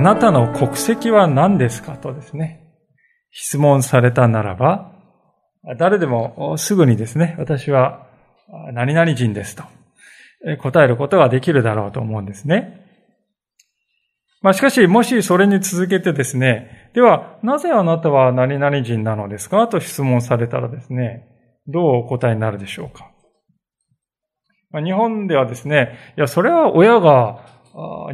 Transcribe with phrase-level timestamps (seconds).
[0.00, 2.59] あなたの国籍は何ですかとですね、
[3.30, 4.92] 質問されたならば、
[5.78, 8.06] 誰でもすぐにですね、私は
[8.72, 9.64] 何々人ですと
[10.62, 12.86] 答えることができるだろうと思うんですね。
[14.42, 19.68] まあしかし、もしそれに続けてですね、では、なぜあなたは何々人なのですか？
[19.68, 21.28] と質問されたらですね、
[21.66, 23.10] どうお答えになるでしょうか？
[24.70, 27.44] ま、日本ではですね、いや、それは親が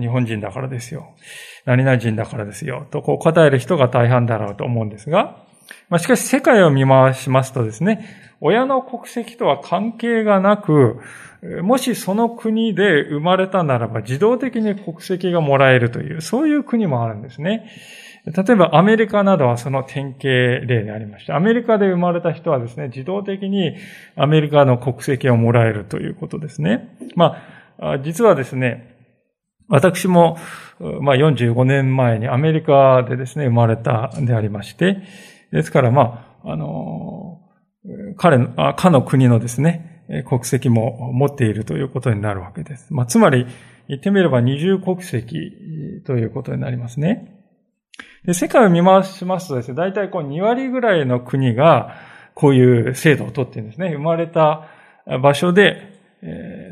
[0.01, 1.15] 日本人だからですよ。
[1.65, 2.87] 何々人だからですよ。
[2.91, 5.45] とこう答える人が大半だろうと思うんですが、
[5.89, 8.07] まあ、しかし世界を見回しますとですね、
[8.41, 11.01] 親の国籍とは関係がなく、
[11.63, 17.71] もしその国で生まれたならば自動的に国籍がもらえるという、そういう国もあるんですね。
[18.27, 23.77] 例えばアメリカなどはその典型例でありまして、アメリカで生まれた人はですね、自動的に
[24.17, 26.97] アメリカの国籍をもらえるということですね。
[27.15, 27.37] ま
[27.79, 28.96] あ、実はですね、
[29.69, 30.39] 私も、
[31.01, 35.03] まあ、45年前にアメリカでですね、生まれたでありまして、
[35.53, 37.41] ですから、まあ、あの、
[38.17, 42.93] 彼の、かの国のですね、国籍も持っているということになるわけです。
[42.95, 43.47] まあ、つまり、
[43.89, 45.53] 言ってみれば二重国籍
[46.05, 47.33] ということになりますね。
[48.25, 51.95] で世界を見回しますとですね、大体こう2割ぐらいの国が
[52.35, 53.91] こういう制度をとっているんですね。
[53.93, 54.69] 生まれた
[55.23, 55.93] 場所で、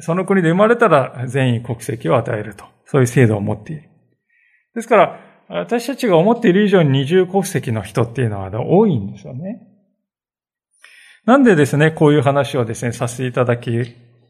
[0.01, 2.74] その国で生まれたら全員国籍を与えると。
[2.87, 3.89] そういう制度を持っている。
[4.75, 9.69] ですから、私たちが思っている以上に二重国籍の人っていうのは多いんですよね。
[11.27, 13.71] なんでですね、こういう話をですね、させていただき、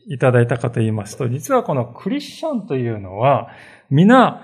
[0.06, 3.48] いただいたかと言いますと、実はこのクリスチャンというのは、
[3.90, 4.42] 皆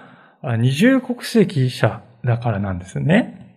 [0.59, 3.57] 二重国籍者だからなんですね。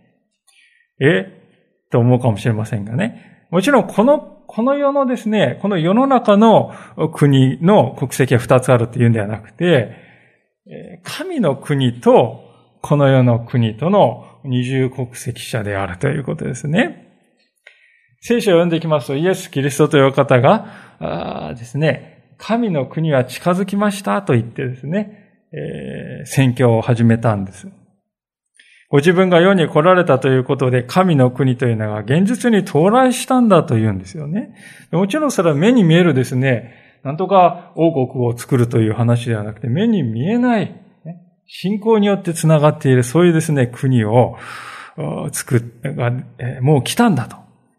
[1.00, 1.42] え？
[1.90, 3.48] と思うかもしれませんがね。
[3.52, 6.74] もちろんこの、この世のですね、この世の中の
[7.14, 9.96] 国の国籍は二つあるっていうんではなくて、
[11.04, 12.44] 神の国と
[12.82, 17.12] この世の国との二重国籍者であるということですね。
[18.22, 27.68] 聖書を読んでいきますと、イエス・キリストという方がですね、神の国は近づきましたと言ってですね、えー、宣教を始めたんです。
[28.90, 34.56] ご自分が世に来られたということで、神の国というのが現実に到来したんだというんですよね。
[34.92, 40.80] もちろんそれは目に見えるですね、なんとか王国を作るという話ではなくて、目に見えない、
[41.46, 44.38] 信仰によって繋がっている、そういうですね、国を
[45.32, 46.12] 作っ、が、
[46.62, 47.36] もう来たんだと。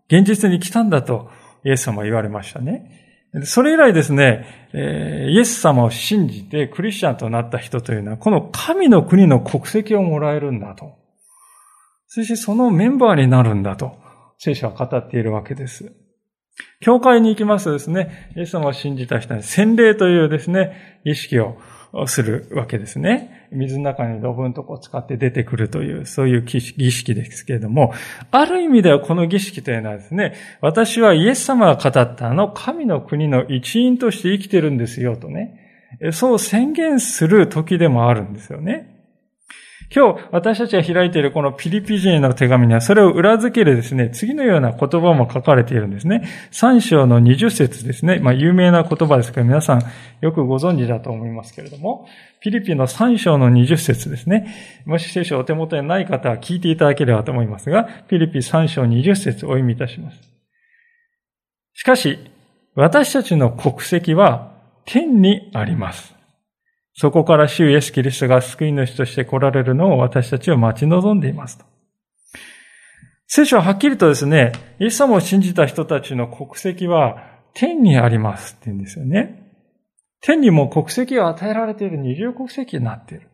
[0.09, 1.31] 現実に来たんだと、
[1.65, 3.01] イエス様は言われましたね。
[3.45, 10.99] それ以来ですね、イエス様を信じてクリスチャンとなった人というのは、この神の国の国籍をもらえるんだと。
[12.07, 13.97] そしてそのメンバーになるんだと、
[14.39, 16.04] 聖書は語っているわけです。
[16.81, 21.59] 教会に行きますとですね、イエス様を信じた人に洗礼というですね、儀式を
[22.07, 23.49] するわけですね。
[23.53, 27.93] 水の中に土分とこう使って出てくるという、そういう儀式ですけれども、
[28.31, 35.61] ある意味ではこの儀式というのはですね、私はイエス様が語ったあの神の国の一員として生きてるんですよとね、
[36.13, 38.94] そう宣言する時でもあるんですよね。
[39.93, 46.29] 今日私たちが開いているこのピリピ人への手紙にはそれを裏付けるですね、次のような言葉も書かれているんですね。
[46.51, 48.19] 三章の二十節ですね。
[48.21, 49.83] まあ有名な言葉ですけど皆さん
[50.21, 52.07] よくご存知だと思いますけれども、
[52.41, 54.83] ピリピの三章の二十節ですね。
[54.87, 60.19] もし聖書お手元にない方は聞いていただければと思いますが、ピリピ三章二十節をお読みいたします。
[61.75, 62.19] しかし、
[62.75, 64.53] 私たちの国籍は
[64.85, 66.14] 天にあります。
[66.95, 71.65] そこから主イエス・キリストが救い主として来られるのを私たちは待ち望んでいますと。
[73.27, 77.17] 聖書ははっきりとですね、イエス様を信じた人たちの国籍は
[77.53, 79.43] 天にありますって言うんですよね。
[80.21, 83.29] 天にも国籍が与えられている二重国籍になっている。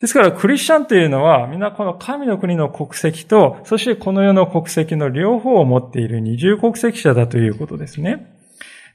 [0.00, 8.37] ですから、クリスチャンというのは、みんなこの神の国の国籍と、そしてこの世の国籍の両方を持っている二重国籍者だということですね。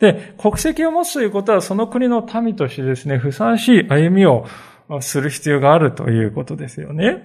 [0.03, 4.45] で、国籍を持つということはその国の民としてですね、ふさわしい歩みを
[4.99, 7.23] する必要があるということですよね。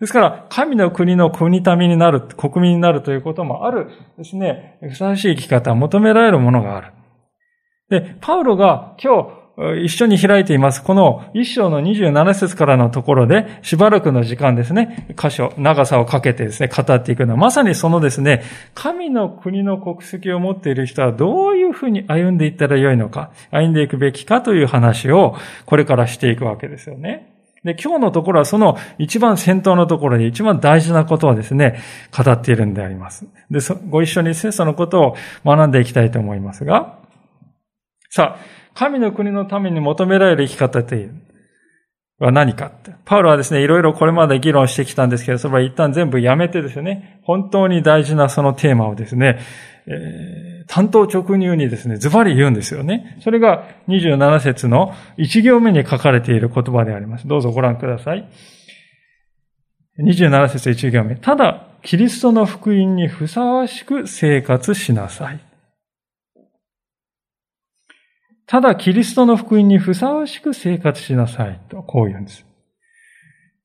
[0.00, 3.86] ですから、神の国の国民になる、国民になるということもある
[4.18, 6.92] ですね、ふさわしい生き方、求められるものがある。
[7.88, 9.28] で、パウロが今日、
[9.82, 10.82] 一緒に開いています。
[10.82, 18.42] この一章の27節からのところで、しばらくの時間ですね、箇所、長さをかけてですね、語っていくのは、まさにそのですね、
[18.74, 27.32] 神の国の国籍を持っている人はどういうふうに歩んでいったらよいのか、歩んでいくべきかという話を、これからしていくわけですよね。
[27.64, 31.80] で、今日のところはその一番先頭のところで一番大事なことをですね、
[32.16, 33.26] 語っているんであります。
[33.50, 36.98] で、ご一緒にそのことを学んでいきたいと思いますが、
[38.08, 41.14] さあ、神の国のために求められる生き方という
[42.18, 42.94] は何かって。
[43.04, 49.38] パウロはですね、いろいろこれまで議論してきたんですけど、それは一旦全部やめてですね、本当に大事なそのテーマをですね、
[49.86, 53.18] えー、担当直入にですね、ズバリ言うんですよね。
[53.20, 57.28] それが27節の1行目に書かれている言葉であります。
[57.28, 58.28] どうぞご覧ください。
[60.00, 61.16] 27節1行目。
[61.16, 65.45] ただ、キリストの福音にふさわしく生活しなさい。
[68.46, 71.60] ただ、キリストの福音にふさわしく生活しなさい。
[71.68, 72.46] と、こう言うんです。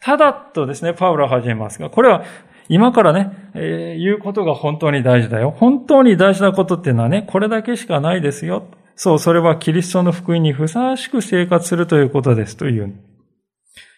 [0.01, 2.23] ただとですね、パウロは始めますが、これは
[2.67, 5.51] 今からね、えー、言うことが本当に大事だよ。
[5.51, 8.65] 本当に大事なことっていうのはね、これだけしかないですよ。
[8.95, 12.95] そう、それはキリストの福音にふさわしく生活するということですという。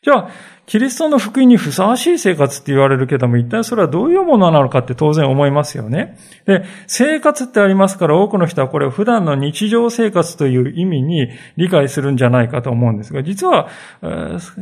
[0.04, 0.30] じゃあ、
[0.66, 6.18] キリストの福音にふさわしい生活って言われるけども、一体それはどういうものなのかって当然思いますよね。
[6.46, 13.70] で、生活ってありますから多くの人はこれを普段の日常生活という意味に理解するんじゃないかと思うんですが、実は、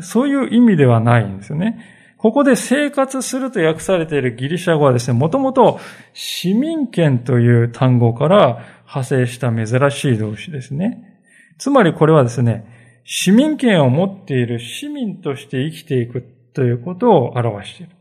[0.02, 1.80] そういう意味ではないんですよね。
[2.18, 5.80] ここで生活すると訳されているギリシャ語はですね、もともと
[6.14, 11.18] 市民権という単語から派生した珍しい動詞ですね。
[11.58, 17.92] つまりこれはですね、市民権を持っている市民として生きていくということを表している。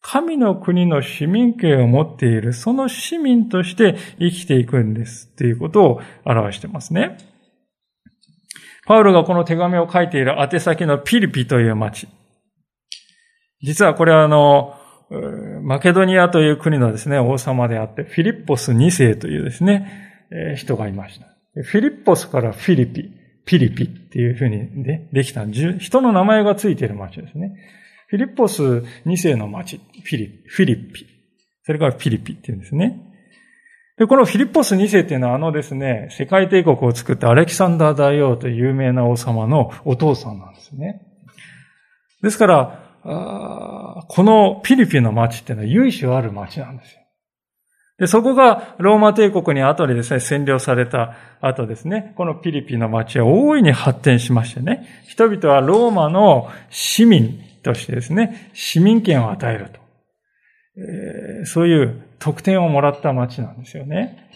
[0.00, 7.18] 神の国の市民権を持っている、その市民として生きていくんですということを表してますね。
[8.86, 12.06] パウロがこの手紙を書いている宛先のピリピという町。
[13.62, 14.76] 実はこれはあの、
[15.62, 21.26] マケドニアという国のですね、王様であって、フィリッポス2世というですね、人がいました。
[21.64, 23.10] フィリッポスからフィリピ、
[23.46, 27.56] ピリピっていうふうにでできた、人の名前がついている町ですね。
[28.08, 28.62] フィリッポス
[29.06, 31.06] 2世の町、フィリ、フィリピ。
[31.64, 33.02] それからフィリピっていうんですね。
[33.98, 41.00] で、このフィリッポス2世っていうのはあのですね、世界帝国を作ったアレキサンダー大王という有名な王様のお父さんなんですね。
[42.22, 47.00] ですから、このピリピの町っていうのは由緒ある町なんですよ。
[47.98, 59.80] で、そこがローマ帝国に後でですね、占領された後ですね、このピリピの町は大いに発展しましてね、人々はローマの市民としてですね、市民権を与えると。
[60.78, 64.28] えー、そういう特典をもらった町なんですよね。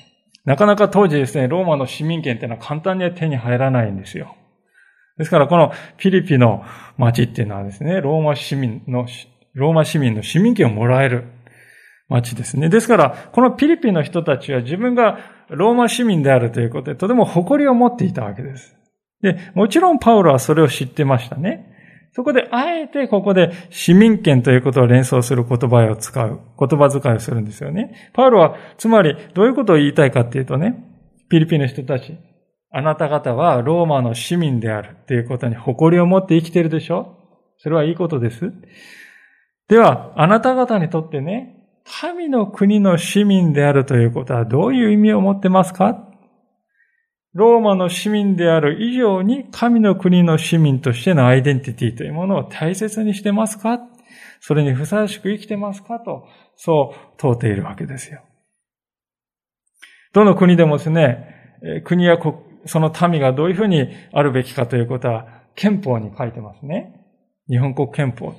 [0.47, 4.37] なかなか当時ですね、ローマの市民権っていうのは簡単には手に入らないんですよ。
[5.19, 6.65] ですからこのピリピの
[6.97, 9.07] 町っていうのはですね、ローマ市民の、
[9.53, 11.25] ローマ市民の市民権をもらえる
[12.11, 12.69] 町ですね。
[12.69, 15.19] ですから、このピリピの人たちは自分が
[15.49, 18.77] ローマ市民であるということで、とても誇りを持っていたわけです。
[19.23, 21.69] で、もちろんパウロはそれを知ってましたね。
[22.13, 28.11] そこで、あえてここで市民権ということを連想する言葉を使う、言葉遣いをするんですよね。
[28.13, 30.75] パウロは、つまり、どういうことを言いたいかっていうとね、
[31.29, 32.19] ピリピの人たち、
[32.73, 37.17] あなた方はローマの市民であるっていうことに誇りを持って生きてるでしょ？
[37.59, 38.53] それはいいことです。
[39.69, 41.60] では、あなた方にとってね、
[41.93, 46.07] 神の国の市民であるということはどういう意味を持ってますか？
[47.33, 53.81] ローマの市民である以上に神の国の市民としてのアイデンティティというものを大切にしてますか？
[54.41, 55.99] それにふさわしく生きてますか？
[55.99, 58.23] と、そう問うているわけですよ。
[60.13, 62.35] どの国でもですね、国や国
[62.67, 67.05] その民がどういうふうにあるべきかということは憲法に書いてますね。
[67.49, 68.35] 日本国憲法。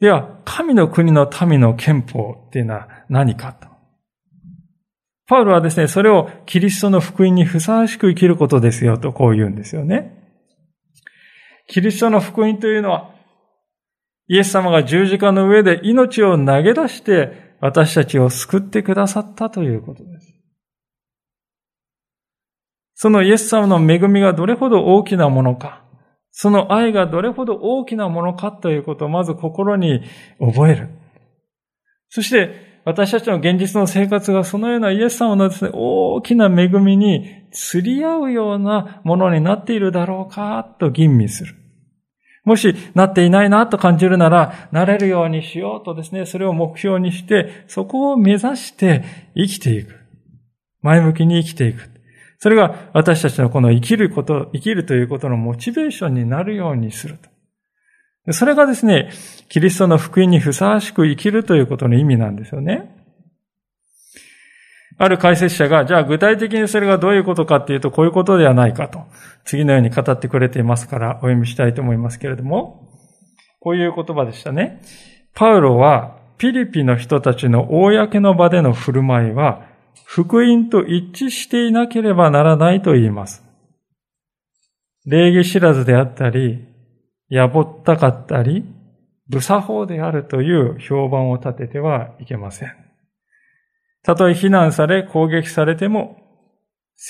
[0.00, 3.68] では、神の国の民の憲法っていうのは何かと。
[5.26, 10.16] パウロはですね、それをキリストの福音にふさわしく生きることですよとこう言うんですよね。
[11.68, 13.14] キリストの福音というのは、
[14.26, 20.34] イエス様が十字架の上で命を投げ出して私たちを救ってくださったということです。
[22.94, 25.84] そのイエス様の恵みがどれほど大きなものか、
[26.30, 30.02] その愛がどれほど大きなものかということをまず心に
[30.38, 30.88] 覚える。
[32.08, 41.54] そして、私たちの現実の生活がそのようなイエス様のですね、大きな恵みに釣り合うようなものになっているだろうかと吟味する。
[42.44, 49.04] もしなっていないなと感じるなら、なれるようにしようとですね、それを目標にして、そこを目指して
[49.36, 49.94] 生きていく。
[50.80, 51.99] 前向きに生きていく。
[52.40, 57.18] それが私たちのこの生きること、生きるということのモチベーションになるようにする
[58.26, 58.32] と。
[58.32, 59.10] それがですね、
[59.50, 62.96] キリストの福音にふさわしく生きるということの意味なんですよね。
[64.96, 69.04] ある解説者が、じゃあ具体的にそれがどういうことかっていうと、こういうことではないかと、
[69.44, 72.88] 次のように語ってくれていますから、お読みしたいと思いますけれども、
[73.60, 74.80] こういう言葉でしたね。
[75.34, 79.69] パウロは、ピリピの人たちの公の場での振る舞いは、
[80.04, 83.44] 福音と一致していなければならないと言います。
[85.06, 86.66] 礼儀知らずであったり、
[87.28, 88.64] やぼったかったり、
[89.28, 92.74] 無作法であるという評判を立ててはいけません。
[94.02, 96.16] たとえ非難され攻撃されても、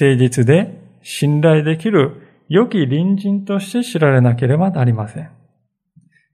[0.01, 5.31] 誠実で信頼できる良き隣人として知られなければなりません。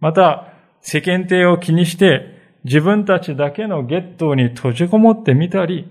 [0.00, 5.88] また、世間体を気にして自分たちだけのゲットに閉じこもってみたり、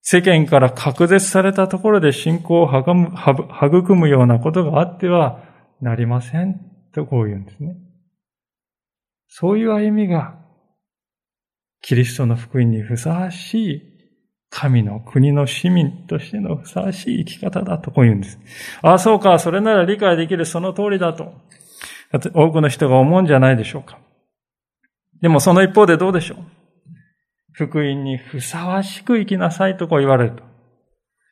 [0.00, 5.42] 世間から隔絶されたところで信仰を育むようなことがあっては
[5.80, 6.60] なりません。
[6.94, 7.76] とこう言うんですね。
[9.28, 10.38] そういう歩みが
[11.82, 13.82] キリストの福音にふさわしい
[14.50, 18.38] 神の国の市民としてのふさわしい生き方だとこう言うんです。
[18.80, 21.34] ああ、そうか、それなら理解できるその通りだと。
[22.32, 23.98] 多くの人が思うんじゃないでしょうか。
[25.20, 26.38] でもその一方でどうでしょう？
[27.58, 30.44] 福音にふさわしく生きなさいとこう言われると。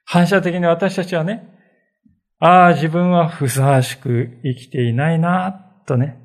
[0.04, 1.48] 反射的に私たちはね、
[2.40, 5.52] ああ、自分はふさわしく生きていないな、
[5.86, 6.18] とね、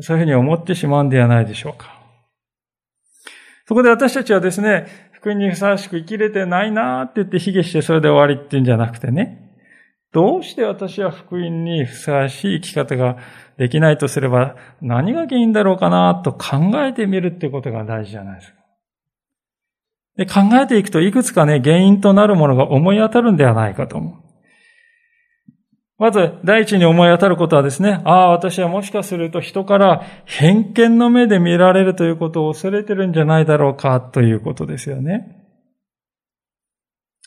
[0.00, 2.00] そういうふうに思ってしまうんではないでしょうか。
[3.68, 9.50] そこで私たちはですね、福音にふさわしく生きれてないなって言って卑下してそれで終わりっていうんじゃなくてね、
[10.12, 13.18] どうして私は福音にふさわしい生き方が
[13.58, 18.59] できないとすれば何が原因だろうかなと考えてみるってことが大事じゃないですか。
[20.16, 24.30] で考えていくといくつかね、原因となるものが思い当たるんではないかと思う。
[25.98, 35.46] まず、第一に思い当たることはですね、ああ、私はもしかすると人から偏見の目で見られるということを恐れてるんじゃないだろうか、ということですよね。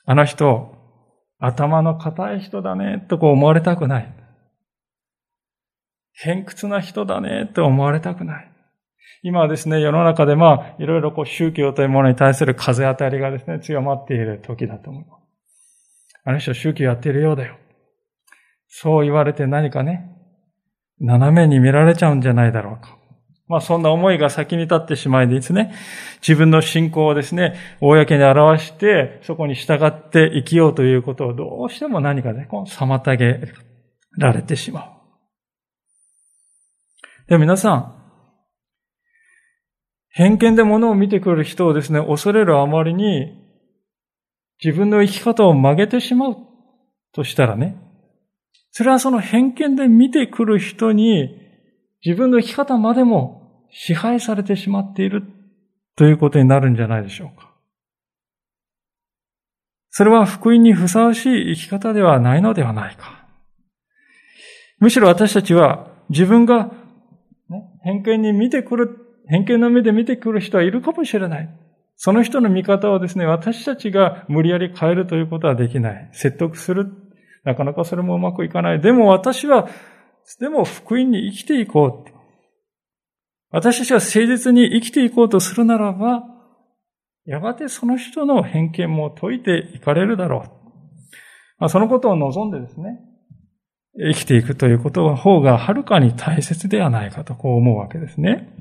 [0.05, 0.75] あの人、
[1.37, 4.11] 頭の固い人だね、とこう思われたくない。
[6.13, 8.52] 偏屈な人だね、と思われたくない。
[9.25, 15.23] 今はですね、世の中でまあ、いろいろこう宗教というものに対する風当たりがですね、強まっている時だと思います。
[16.25, 17.57] あの人宗教やっているようだよ。
[18.67, 20.09] そう言われて何かね、
[20.99, 22.97] 斜めに見られちゃうんじゃないだろうか。
[23.47, 25.73] まあそんな思いが先に立ってしまいですね、
[26.21, 33.39] 自分の信仰をですね、公に表して、そこに従って生きようということをどうしても何かね、こう妨げ
[34.17, 34.89] られてしまう。
[37.29, 38.02] でも皆さん、
[40.13, 43.37] 偏見で物を見てくる人をですね、恐れるあまりに、
[44.63, 46.37] 自分の生き方を曲げてしまう
[47.11, 47.75] としたらね、
[48.71, 51.35] それはその偏見で見てくる人に
[52.03, 55.23] 自分の生き方までも支配されてしまっている
[55.95, 57.51] ということになるんじゃないでしょうか。
[59.89, 63.27] それは福音にふさわしい生き方ではないのではないか。
[64.79, 66.71] むしろ私たちは自分が、
[67.83, 71.49] 偏見に見てくる、偏見の目で見てくる人はいるかもしれない。
[71.95, 76.09] その人の見方をですね、私たちが無理やり変えるということはできない。
[76.13, 76.91] 説得する
[77.43, 78.81] なかなかそれもうまくいかない。
[78.81, 79.67] でも私は、
[80.39, 82.09] でも福音に生きていこう。
[83.51, 86.23] 私たちは誠実に生きていこうとするならば、
[87.25, 90.49] やがてその人の偏見も解いていかれるだろう。
[91.59, 92.99] まあ、そのことを望んでですね、
[93.95, 98.52] 生きていくということの方がはるかに大切ではないかとこう思うわけですね。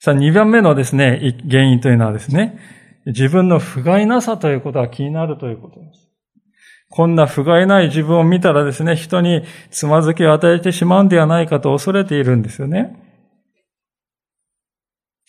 [0.00, 2.58] さあ、二番目のですね、原因というのはですね、
[3.06, 6.08] 自分の不甲斐なさということが気になるということです。
[6.90, 12.96] こんな不甲斐ない自分を見たらですね、人につまずきを与えてしまうんではないかと恐れているんですよね。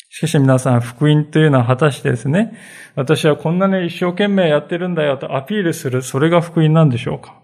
[0.10, 2.54] しかし皆さん、福音というのは果たしてですね、
[2.96, 7.40] 私はこんなに一生懸命やってるんだよとアピールする、それが福音なんでしょうか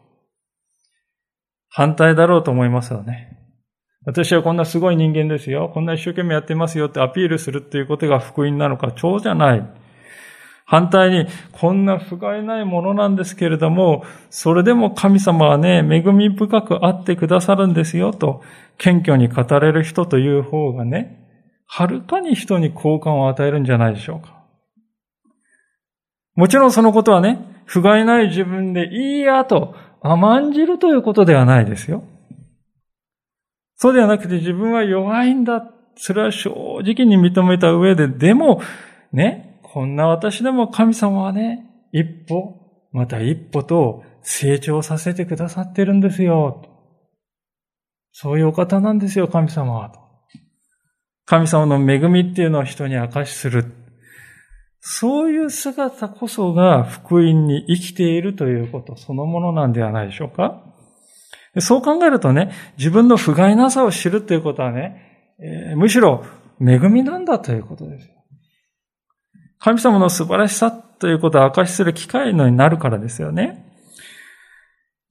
[1.70, 3.38] 反対だろうと思いますよね。
[4.06, 5.70] 私はこんなすごい人間ですよ。
[5.74, 9.66] こんな一生懸命やってますよってアピールするっていうことが福音なのか、超じゃない。
[10.68, 18.42] 反対に、こんな不甲斐ないものなんですけれども、それでも神様はね、恵み深くあってくださるんですよと、
[18.78, 21.24] 謙虚に語れる人という方がね、
[21.68, 24.44] はるかに人に好感を与えるんじゃないでしょうか。
[26.36, 32.04] もちろんそのことはね、不甲斐ない自分でいいやと甘んじるということではないですよ。
[33.78, 35.72] そうではなくて自分は弱いんだ。
[35.98, 36.50] それは正
[36.84, 38.62] 直に認めた上で、でも、
[39.12, 46.64] ね、こんな私でも神様はね、一歩、また一歩と成長させてくださってるんですよ。
[48.12, 49.94] そういうお方なんですよ、神様は。
[51.26, 53.66] 神様の恵みっていうのを人に明かしする。
[54.80, 60.64] そういう姿こそが福音に生きているということそのものなんではないでしょうか
[61.62, 66.26] そう考えるとね、自分の不甲斐なさを知るということはね、えー、むしろ
[66.62, 68.10] 恵みなんだということです。
[69.60, 73.64] 神様の素晴らしさということを明かしする機会のになるからですよね。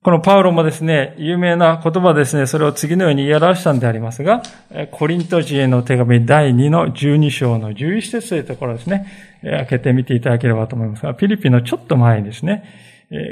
[0.03, 4.43] このパウロもですね、有名な言葉ですね、それを次のように言い表したんでありますが、
[4.91, 9.07] コリント人への手紙第2の12章の11節というところですね、
[9.41, 12.65] 開けてみていただければと思いますが、ピリピンのちょっと前にですね、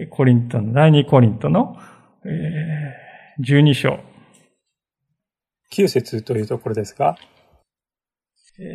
[0.10, 1.77] コリントの、第2コリントの
[2.25, 3.02] え
[3.40, 4.00] 12章、
[5.72, 7.18] 9節というところですが、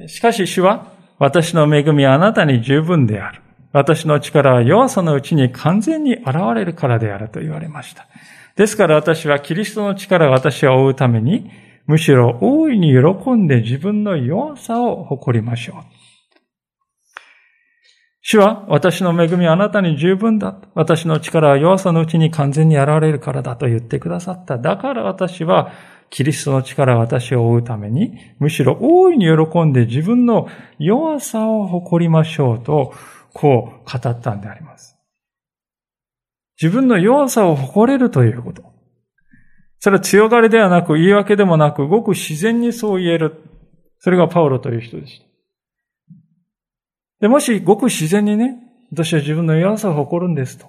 [0.09, 3.43] しかし主は、私の恵みはあなたに十分である。
[3.73, 8.07] 私の力は弱さのうちに完全に現れるからであると言われました。
[8.57, 11.51] ですから私はキリストの力を私は追うために、
[11.87, 15.98] むしろ大いに喜んで自分の弱さを誇りましょう。
[18.31, 20.55] 主は私の恵みはあなたに十分だ。
[20.75, 24.59] 私の力は弱さのうちに完全に現れるからだと言ってくださった。
[24.59, 25.73] だから私は
[26.11, 30.47] キリストの力は私を追うために、むしろ大いに喜んで自分の
[30.79, 32.93] 弱さを誇りましょうと
[33.33, 34.99] こう語ったんであります。
[36.61, 38.63] 自分の弱さを誇れるということ。
[39.79, 43.41] それは強がりではなく言い訳でもなく、ごく自然にそう言える。
[44.01, 45.28] それがパウロという人でした。
[47.21, 48.57] で、もしごく自然にね、
[48.93, 50.67] 私は自分の弱さを誇るんですと。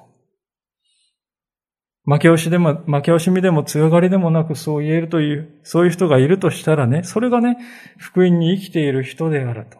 [2.05, 7.57] 負け惜しでも、負け惜しみでも強がりでもなくそう言えるという、そういう人がいるとしたらね、それがね、
[7.97, 9.77] 福音に生きている人であると。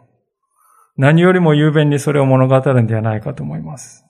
[0.96, 4.04] 何よりも雄弁にそれを物語るんではないかと思います。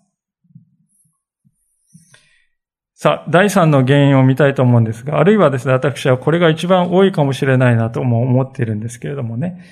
[2.94, 9.64] さあ、第三の原因を見たいと思うんですが、あるいはですね、私はこれが一番多いかもしれないなとも思っているんですけれどもね、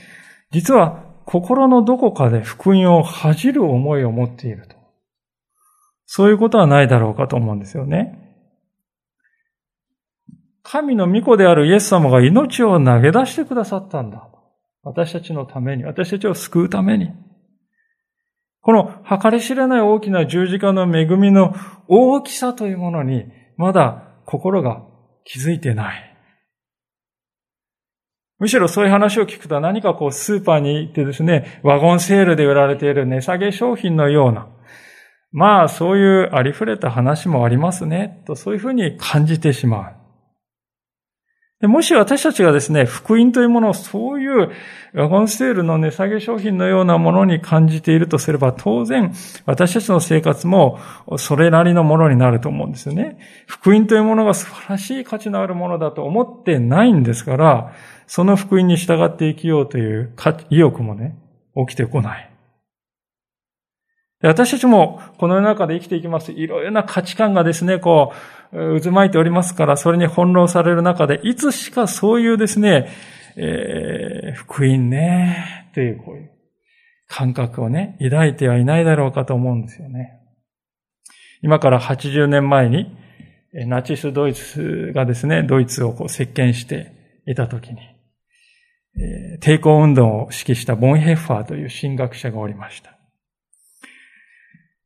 [0.50, 4.76] 実は心のどこかで福音を恥じる思いを持っていると。
[6.06, 8.34] そういうことはないだろうかと思うんですよね。
[10.62, 14.26] 神の御子であるイエス様が命を投げ出してくださったんだ。
[14.82, 17.10] 私たちのために、私たちを救うために。
[18.62, 21.54] この計り知れない大きな十字架の恵みの
[21.88, 23.26] 大きさというものに、
[23.58, 24.82] まだ心が
[25.24, 26.07] 気づいてない。
[28.38, 34.46] むしろそういう話を聞くと何かこうスーパーに行ってですね、ワゴンセールで売られている値下げ商品のような、
[35.32, 39.97] まあそういうありふれた話もありますね、とそういうふうに感じてしまう。
[41.62, 44.52] もし私たちがですね、福音というものをそういう
[44.94, 49.12] ワゴンセールの値下げ商品のようなものに感じているとすれば、当然
[49.44, 50.78] 私たちの生活も
[51.16, 53.18] それなりのものになると思うんですよね。
[53.48, 57.72] 福音というものが素晴らしい価値のあるものだと思ってないんですから、
[58.06, 60.12] その福音に従って生きようという
[60.50, 61.18] 意欲もね、
[61.56, 62.30] 起きてこない。
[64.22, 66.32] 私たちもこの世の中で生きていきます。
[66.32, 72.88] いろいろな価値観がですね、こう、渦巻いておりますから、それに翻弄される中で、いつしかそういうですね、
[73.36, 76.30] えー、福音ね、というこういう
[77.08, 80.14] 感覚をね、抱いてはいないだろうかと思うんですよね。
[81.42, 82.96] 今から80年前に、
[83.52, 86.92] ナチスドイツがですね、ドイツをこう席巻して
[87.26, 87.78] いたときに、
[89.40, 92.97] 抵抗運動を指揮したボンヘッファーという神学者がおりました。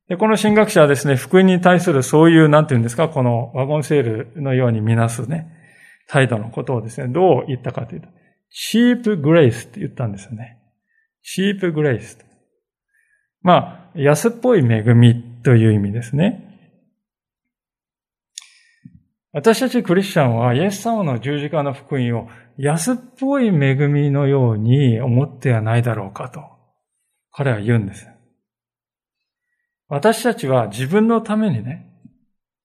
[0.08, 5.46] で、この神学者はですね、福音に対するそういう、なんていうんですか、このワゴンセールのようにみなすね、
[6.08, 8.08] 態度のことをですね、どう言ったかというと、
[8.50, 10.58] チープグレイスって言ったんですよね。
[11.22, 12.18] チープグレイス。
[13.42, 16.48] まあ、安っぽい恵みという意味ですね。
[19.32, 26.42] 私たちクリスチャンはイエス様の十字架の福音を安っぽい恵みのように思ってはないだろうかと、
[27.30, 28.12] 彼は言うんです。
[29.92, 31.87] 私たちは自分のためにね、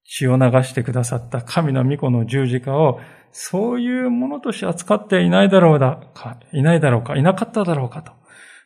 [0.05, 3.01] 血を流してくださった神の御子の十字架を、
[3.33, 8.13] そういうものとして扱っていないだろうだか、いないだろうか、いなかっただろうかと、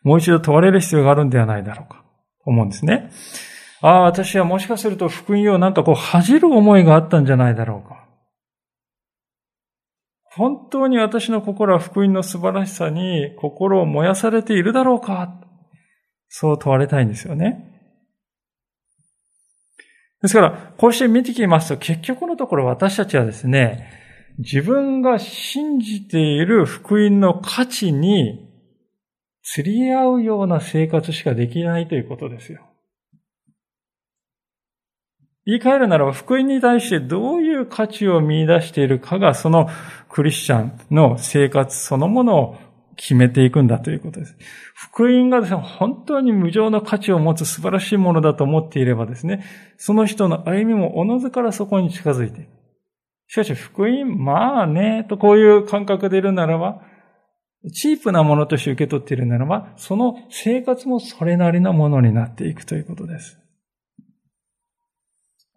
[0.04, 2.06] もう一度問われる必要があるんではないだろうか、
[2.46, 3.10] 思うんですね。
[3.82, 8.06] ああ、私はもしかすると福音をなんかこう恥じる思いがあったんじゃないだろうか。
[10.36, 15.42] 本当に私の心は福音の素晴らしさに心を燃やされているだろうか。
[16.28, 17.71] そう問われたいんですよね。
[20.22, 23.90] ですから、こうして見てきますと、結局のところ私たちはですね、
[24.38, 28.48] 自分が信じている福音の価値に
[29.44, 32.62] 釣り合うような生活しかできないということですよ。
[35.46, 39.70] 言い換えるならば、福音に対してどういう価値を見出しているかが、その
[40.08, 42.58] クリスチャンの生活そのものを
[42.96, 44.38] 決めていくんだということです。
[44.74, 49.44] 福音がですね、本当に無常の価値を持つ素晴らしいものだと思っていればですね、
[49.78, 52.50] その人の歩みもおのずからそこに近づいていく。
[53.28, 56.82] しかし、福音、まあね、とこういう感覚でいるならば、
[57.74, 63.41] チープなものとして受け取っているならば、その生活もそれなりのものになっていくということです。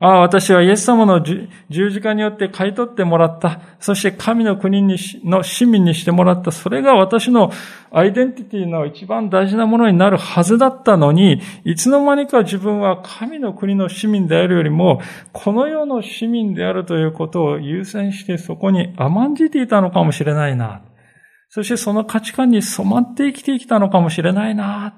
[0.04, 1.48] ああ、私はイエス様の十
[1.90, 3.60] 字架によって買い取ってもらった。
[3.80, 6.52] そして神の国にの市民にしてもらった。
[6.52, 7.50] それが私の
[7.90, 15.00] アイデンティティの一番大事なものになるはずだったのに、いつの間にか自分は神の国の市民であるよりも、
[15.32, 20.82] この世の市民であるということを優先してそこに甘んじていたのかもしれないな。
[21.48, 24.96] そしてその価値観に染まって生きてきたのかもしれないな。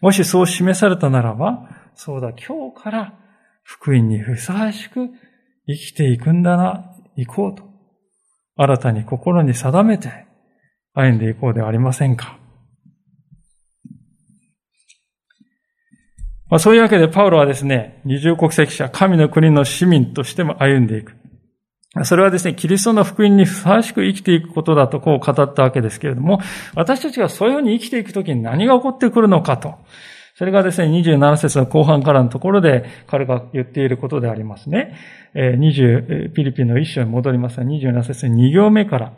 [0.00, 3.27] もしそう示されたならば、そうだ、今日から
[3.68, 5.10] 福音にふさわしく
[5.66, 7.64] 生きていくんだな、行こうと。
[8.56, 10.24] 新たに心に定めて
[10.94, 12.38] 歩んでいこうではありませんか。
[16.48, 21.14] まあ、そういうわけでパウロはですね、二重国籍者、神の国の市民としても歩んでいく。
[22.04, 26.40] それはですね、キリストの福音にふさわしく生きていくことだとこう語ったわけですけれども、
[26.74, 29.74] 私たちがそういうふうに生きていくときに何が起こってくるのかと。
[30.38, 34.94] それがですね、27節の後半からのところで彼が言っていることでありますね。
[35.34, 39.12] 20、ピリピンの一章に戻りますが、27節に2行目から、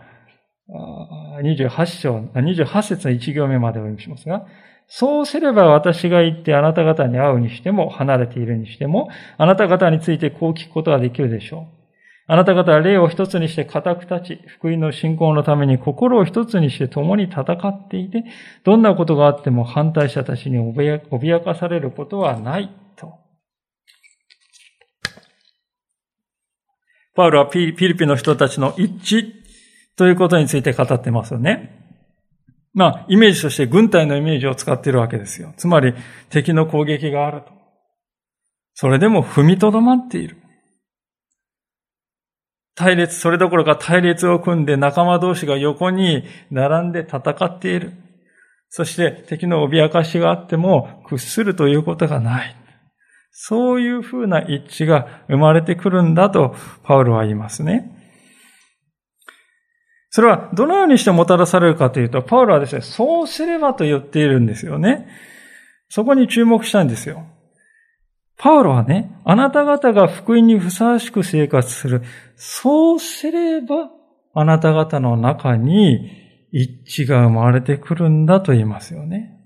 [1.43, 4.47] 28章、28節の1行目までお読みしますが、
[4.87, 11.80] そうすれば私が言ってあなた方に会うにしても、離れているにしても、あなた方についてこう聞くことができるでしょう。
[12.33, 18.23] あなた方は霊を一つにして固く立ち、福音の信仰のために心を一つにして共に戦っていて、
[18.63, 23.15] どんなことがあっても反対者たちに脅かされることはないと。
[27.17, 29.33] パウロはピリピの人たちの一致
[29.97, 31.85] ということについて語ってますよね。
[32.75, 35.53] まあ、イメージとして軍隊のイメージを使っているわけですよ。
[35.57, 35.95] つまり、
[36.29, 37.49] 敵の攻撃があると。
[38.75, 40.40] それでも踏みとどまっている。
[42.81, 47.93] 対立、それどころか対立を組んで仲間同士が横に並んで戦っている。
[48.71, 52.57] そして敵の脅かしがあっても屈するということがない。
[53.33, 57.95] そういうふうな一致が生まれてくるんだとパウロは言いますね。
[60.09, 65.07] それはどのようにしてもたらされるかというと、パウロはですね、そうすればと言っているんですよね。
[65.91, 67.27] そこに注目したんですよ。
[68.43, 72.03] パウロはね、あなた方が福音にふさわしく生活する。
[72.37, 73.91] そうすれば、
[74.33, 76.11] あなた方の中に
[76.51, 79.37] 一致が生まれてくるんだと言いますよね。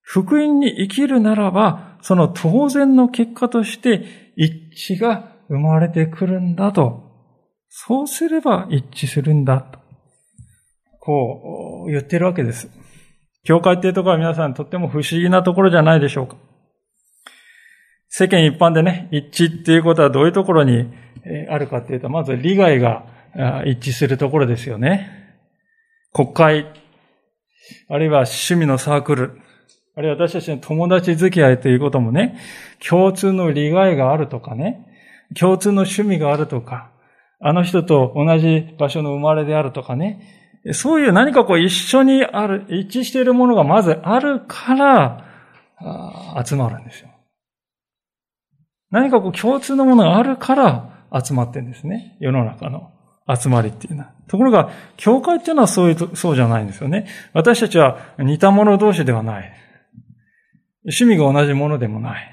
[0.00, 7.02] 福音に生きるならば、その当然の結果として一致が生まれてくるんだと。
[7.68, 9.80] そうすれば一致するんだと。
[11.00, 12.70] こう言ってるわけです。
[13.42, 16.36] 教会っていうところは皆さんとっても不思議なところじゃないでしょうか。
[18.18, 20.90] 世間一般でね、一致っていうことはどういうところに
[21.50, 23.04] あるかっていうと、まず利害が
[23.66, 25.10] 一致するところですよね。
[26.14, 26.66] 国会、
[27.90, 29.38] あるいは趣味のサークル、
[29.94, 32.38] あるいは私たちの友達付き合いということもね、
[32.88, 34.86] 共通の利害があるとかね、
[35.38, 36.92] 共通の趣味があるとか、
[37.38, 45.22] あの人と同じ場所の生まれであるとかね、そういう何かこう一緒にある、一致しているものがまずあるから、
[46.42, 47.10] 集まるんですよ。
[48.90, 52.16] 何かこう共通のものがあるから集まってんですね。
[52.20, 52.90] 世の中の
[53.34, 54.12] 集まりっていうのは。
[54.28, 57.06] ところが、教会っていうのはそういう、そうじゃないんですよね。
[57.32, 59.52] 私たちは似た者同士ではない。
[60.84, 62.32] 趣味が同じものでもない。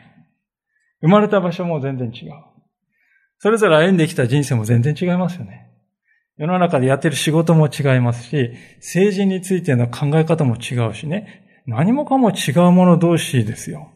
[1.02, 2.32] 生まれた場所も全然違う。
[3.40, 5.70] それぞれ歩んできた人生も全然違いますよね。
[6.38, 11.62] 世の中でやってる仕事も違いますし、政治についての考え方も違うしね。
[11.66, 13.93] 何もかも違うもの同士ですよ。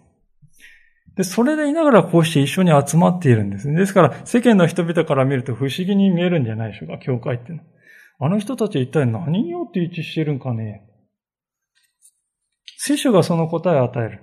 [1.17, 3.75] で、それでいながらこうして一緒に集まっているんですね。
[3.75, 7.69] ですから、世間の人々から見ると不思議に見えるんじゃないでしょうか、教会っていうのは。
[8.19, 10.81] あの人たちは一体何によって一致してるんかね
[12.77, 14.21] 聖書がその答えを与える。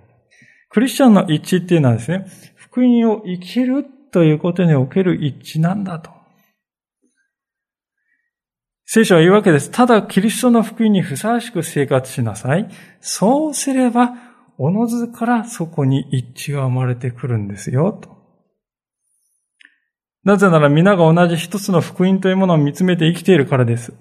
[0.68, 2.26] クリスチャンの一致っていうのはですね、
[2.56, 6.10] 福音を生きるということにおける一致なんだと。
[8.86, 9.70] 聖書は言うわけです。
[9.70, 12.68] ただ、キリストの福音にふさわしく生活しなさい。
[13.00, 14.14] そうすれば、
[14.58, 18.14] おのずからそこに一致が生まれてくるんですよ、と。
[20.22, 23.92] なぜなら皆が同じ一つの福音というものを見つめて生きているからです。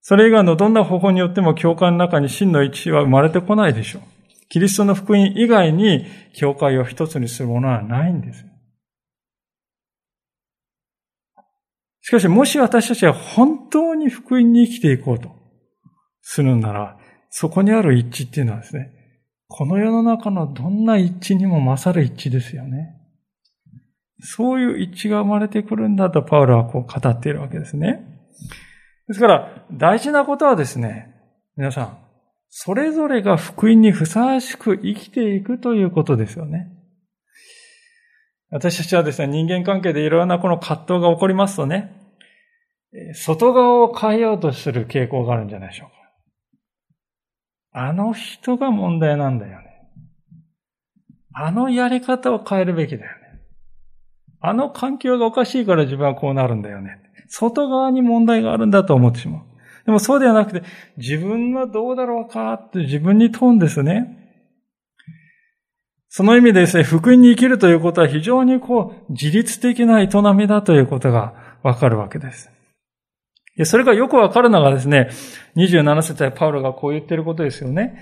[0.00, 4.02] それ以外のどんな方法によっても教会の中に真の一致は生まれてこないでしょう。
[4.48, 8.46] キリストの福音以外に教会を一つにするものはないんです。
[12.00, 15.30] しかし、もし私たちは本当に福音に生きていこうと
[16.22, 16.96] するなら、
[17.30, 18.92] そこにある一致っていうのはですね、
[19.48, 22.94] この世の中のどんな一致にも勝る一致ですよね。
[24.20, 28.04] そういう一致が生まれてくるんだとパウロはこう語っているわけですね。
[29.06, 31.14] ですから、大事なことはですね、
[31.56, 31.98] 皆さん、
[32.50, 36.68] それぞれが福音にふさわしく生きていくということですよね。
[38.50, 41.94] 私たちはですね、人間関係でいろんなこの葛藤が起こりますとね、
[43.14, 45.97] 外側を変えようとする傾向があるんじゃないでしょうか。
[47.72, 49.68] あの人が問題なんだよね。
[51.32, 53.40] あのやり方を変えるべきだよね。
[54.40, 56.98] あの環境がおかしいから自分はこうなるんだよね。
[57.28, 59.42] 外側に問題があるんだと思ってしまう。
[59.84, 60.62] でもそうではなくて、
[60.96, 64.16] 自分はどうだろうかって自分に問うんですね。
[66.08, 72.50] その意味でですね、福音に生きるということは非常にこう、自律的な営みだということがわかるわけです。
[73.64, 75.10] それがよくわかるのがですね、
[75.56, 77.98] 27節でパウロがこう言ってることですよね。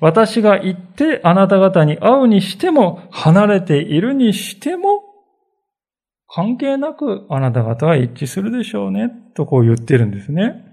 [0.00, 5.02] 私が行ってあなた方に会うにしても、離れているにしても、
[6.26, 10.64] 関係なくあなた方は一致するでしょうね、とこう言ってるんですね。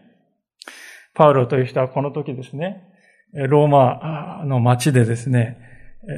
[1.14, 2.84] パウロという人はこの時ですね、
[3.34, 5.58] ローマの町でですね、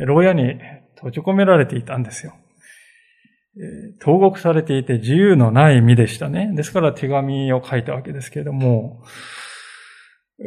[0.05, 0.59] 牢屋に
[0.95, 2.33] 閉じ込められていたんですよ。
[3.99, 6.51] 投獄されていて自由のない身でしたね。
[6.55, 9.03] ですから手紙を書いたわけですけれども、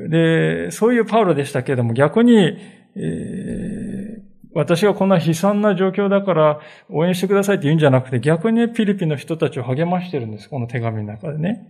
[0.09, 4.23] で、そういうパウロでしたけれども、逆に、えー、
[4.55, 6.61] 私がこんな悲惨な状況だから
[6.91, 10.49] 応援してくださいって言うんじゃなくて、逆にフィリピの人たちを励ましてるんです。
[10.49, 11.67] この手紙の中でね。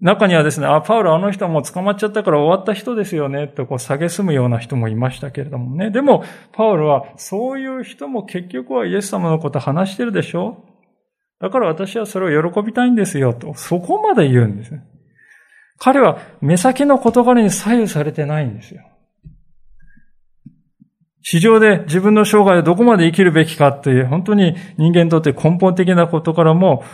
[0.00, 5.90] 中にはですね、あ、パウロあの人はもう捕まっちゃったから終わった人ですよね、とこう蔑むような人もいましたけれどもね。
[5.90, 10.64] でも、パウロはそういう人も結局はイエス様のこと話してるでしょ？
[11.40, 13.54] だから私はそれを喜びたいんですよ、と。
[13.54, 14.72] そこまで言うんです。
[15.78, 18.82] 彼は目先の事柄に左右されてないんですよ。
[21.30, 26.84] 市場で自分の生涯をどこまで生きるべきかという、本当に人間にとって根本的なことからも、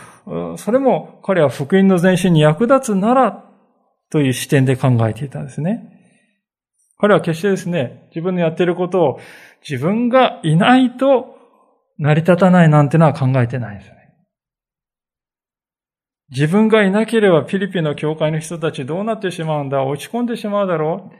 [0.57, 3.45] それも彼は福音の前進に役立つなら
[4.11, 5.89] という視点で考えていたんですね。
[6.97, 9.19] 彼は決してですね、自分のやっていることを
[9.61, 11.37] 自分がいないと
[11.97, 13.95] 成り立たないなんてのは考えてないんですね。
[16.31, 21.15] 自分がいなければフィリピンの教会の人たちどうなってしまうんだ落ち込んでしまうだろう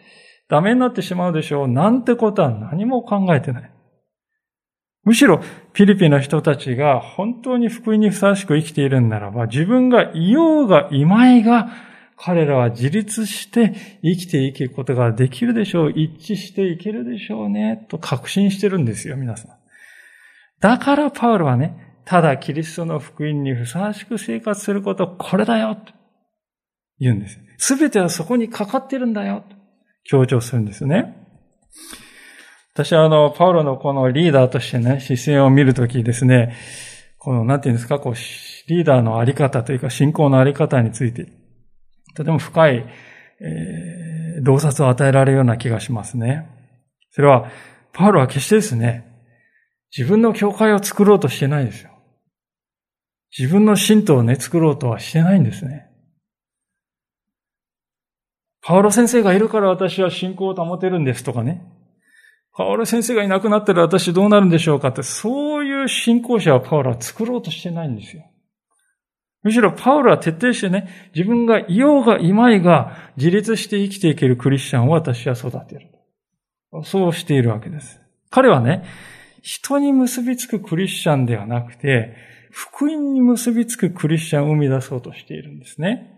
[0.47, 3.71] ダメになってしまうでしょうなんてことは何も考えてない。
[5.03, 11.69] むしろ、フィリピンの人たちが本当に福音にふさわしく生きているんならば、自分がいようがいまいが、
[12.17, 15.91] 彼らは自立して生きていくことができるでしょう。
[15.91, 17.85] 一致していけるでしょうね。
[17.89, 19.51] と確信してるんですよ、皆さん。
[20.59, 25.93] だからパウロはね、ただキリストの福音にふさわしく生活すること、これだよと
[26.99, 27.39] 言うんです。
[27.57, 29.54] すべてはそこにかかってるんだよと
[30.05, 31.13] 強調するんですね。
[32.73, 36.55] 私はあの、パウロのこのリーダーとしてね、姿勢を見るときですね、
[37.17, 38.13] この、なんていうんですか、こう、
[38.67, 41.27] リーダーのあり方というか、信仰のあり方について、
[42.15, 42.85] とても深い、
[43.41, 46.47] えー、洞察を与えられるような気がしますね。
[47.11, 47.49] それは、
[47.93, 49.05] パウロは決してですね、
[49.95, 51.91] 自分の教会を作ろうとしてないですよ。
[53.37, 55.84] 自分の信徒をね、作ろうとはしてないんですね。
[58.65, 61.63] パウロ先生がいるから私は信仰を保てるんですとかね。
[62.51, 68.23] パウロ先生がいなくなったら私どうなるんでしょうかって、そういう信仰者はパウロは作ろうとしてないんですよ。
[69.43, 75.91] むしろパウロは徹底してね、自分がいようがいまいが自立して生きていけるクリスチャンを私は育てる。
[76.85, 78.01] そうしているわけです。
[78.31, 78.83] 彼はね、
[79.43, 82.15] 人に結びつくクリスチャンではなくて、
[82.49, 86.14] 福音に結びつくクリスチャンを生み出そうとしているんですね。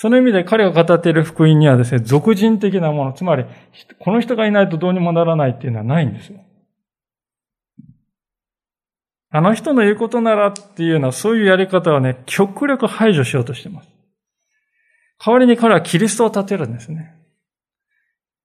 [0.00, 3.46] その意味で彼が語っている福音にはですね、俗人的なもの、つまり、
[3.98, 6.38] この人がいないとどうにもならないっていうのはないんですよ。
[9.30, 13.88] あの人の言うことならっていうのは、そういうやり方はね、極力排除しようとしています。
[15.18, 17.16] 代わりに彼はキリストを立てるんですね。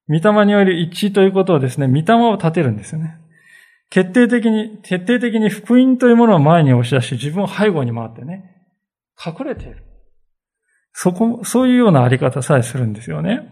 [0.09, 3.19] 御霊による一致ということをですね、御霊を立てるんですよね。
[3.91, 8.65] 決定的に、徹底的に福音というものを前に押し出し、自分を背後に回ってね、
[9.23, 9.92] 隠れている。
[10.93, 13.49] そこ、そういうようなあり方さえするんですよね。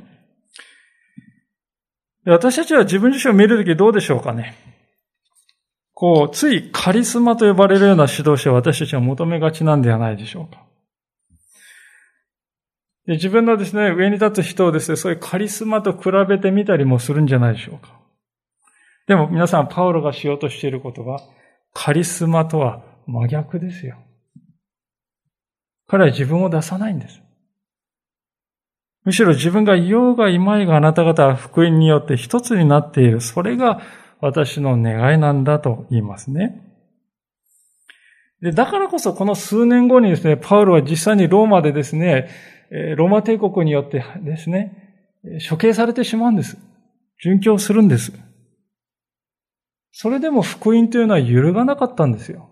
[2.25, 4.55] 私たちは自分自身を見るときどうでしょうかね。
[5.93, 10.63] こう、ついカリスマと呼ばれるような指導者を私たちは求めがちなんではないでしょうか。
[13.07, 17.99] で自分のですね、上に立つ人をですね、そういうカリスマと比べてみたりもするんじゃないでしょうか。
[19.07, 21.19] でも皆さん、パウロがしようとしていることは、
[21.73, 23.97] カリスマとは真逆ですよ。
[25.87, 27.21] 彼は自分を出さないんです。
[29.03, 33.19] むしろ自分がいようがいまいがあなた方は福音によって一つになっている。
[33.19, 33.81] それが
[34.19, 36.67] 私の願いなんだと言いますね。
[38.41, 42.29] で、だからこそこの数年後にですね、パウロは実際にローマでですね、
[42.95, 45.09] ローマ帝国によってですね、
[45.49, 46.57] 処刑されてしまうんです。
[47.23, 48.13] 殉教するんです。
[49.91, 52.50] それでも福音というのは揺るがなかったんですよ。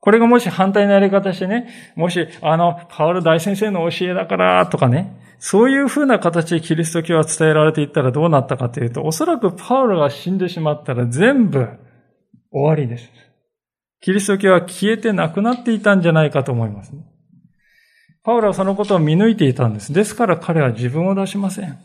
[0.00, 11.68] これがもし反対のやり方してね、もし、あの、パウル大先生の教えだからとかね、そういうふうな形でキリスト教は伝えられていったらどうなったかというと、おそらくパウルが死んでしまったら全部
[12.50, 13.10] 終わりです。
[14.00, 17.02] キリスト教は消えてなくなっていたんじゃないかと思います、ね。
[18.22, 19.92] パウルはそのことを見抜いていたんです。
[19.92, 21.78] ですから彼は自分を出しません。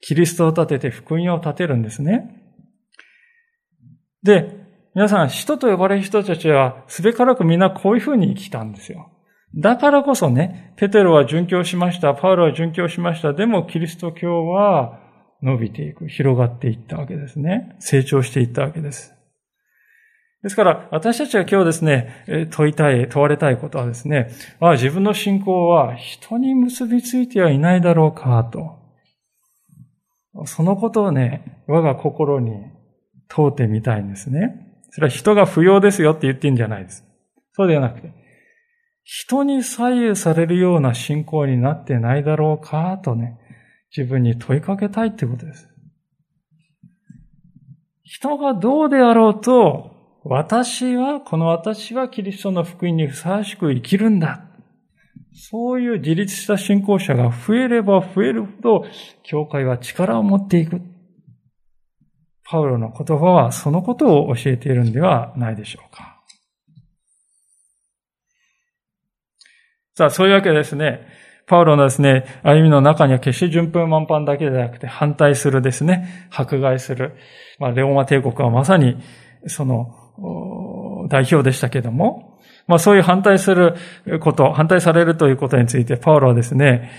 [0.00, 2.42] キリストを立てて福音を立てるんですね。
[4.22, 4.61] で、
[4.94, 9.10] 皆さん、人と呼ばれる人たちは、すべからくみんなこういうふうに生きたんですよ。
[9.54, 13.32] だからこそね、ペテロは殉教しました、パウロは殉教しました。
[13.32, 14.98] でも、キリスト教は
[15.42, 17.76] 伸びていく、広がっていったわけですね。
[17.78, 19.14] 成長していったわけです。
[20.42, 24.28] ですから、私たちが今日ですね、問いたい、問われたいことはですね、
[24.60, 28.78] あ自分の信仰は人に結びついてはいないだろうか、と。
[30.46, 32.52] そのことをね、我が心に
[33.28, 34.71] 問うてみたいんですね。
[34.92, 37.04] それは人が不要ですよって言っていいんじゃないです。
[37.54, 38.12] そうではなくて、
[39.02, 43.38] 人に左右されるような信仰になってないだろうかとね、
[43.96, 45.68] 自分に問いかけたいってことです。
[48.04, 49.92] 人がどうであろうと、
[50.24, 54.44] 私は、この私はキリストの福音にふさわしく生きるんだ。
[55.34, 58.84] そういう自立した信仰者が増えれば増えるほど、
[59.22, 60.82] 教会は力を持っていく。
[62.52, 66.20] パウロの言葉はそのことを教えているんではないでしょうか。
[69.94, 71.00] さあ、そういうわけですね。
[71.46, 77.16] パウロのですね、歩みの中には決して順風満帆だけではなくて反対するですね、迫害する。
[77.58, 78.98] まあ、レオマ帝国はまさに
[79.46, 82.31] その代表でしたけども、
[82.66, 83.74] まあそういう反対する
[84.20, 86.90] こと、反対されるということについて、パウロはですね、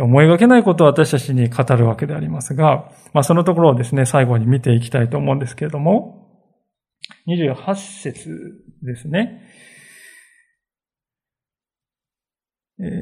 [0.00, 6.28] 思いがけないことを私たちに語るわけでありますが、まあそのところをですね、最後に見ていきたいと思うんですけれども、
[7.26, 8.30] 28節
[8.82, 9.42] ですね。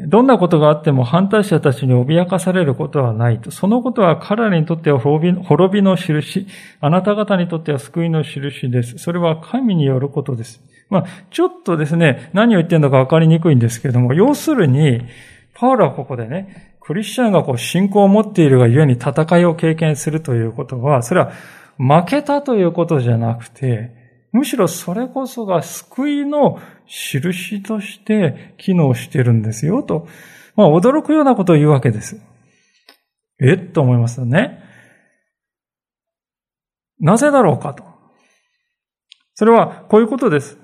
[0.08, 3.52] どんなことがあっても反対者たちに脅かされることはないと。
[3.52, 6.48] そのことは彼らにとっては滅びの印、
[6.80, 8.98] あなた方にとっては救いの印です。
[8.98, 10.67] それは神によることです。
[10.90, 15.02] まあ、ちょっとですね、何を言ってるのか分かりにくいんですけれども、要するに、
[15.54, 21.32] パウロはここでね、クリスチャンがこう信仰を持っているがゆえに戦いを経験するということは、それは
[21.76, 23.92] 負けたということじゃなくて、
[24.32, 30.08] むしろそれこそが救いの印として機能してるんですよ、と。
[30.56, 32.20] まあ、驚くようなことを言うわけです。
[33.40, 34.62] えっと思いますよね。
[36.98, 37.84] なぜだろうかと。
[39.34, 40.58] それはこういうことです。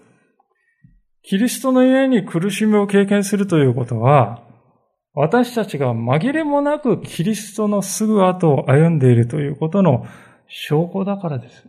[1.24, 4.42] キリストの家に苦しみを経験するということは、
[5.14, 10.06] 私たちが紛れもなくキリストのすぐ後を歩んでいるということの
[10.48, 11.66] 証拠だからです。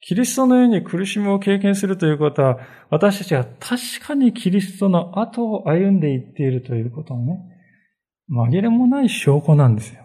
[0.00, 2.58] キリストのように苦しみを経験するということは、
[2.90, 7.38] 私たちが確かにキリストの後を歩んでいっているということのね、
[8.30, 10.01] 紛れもない証拠なんですよ。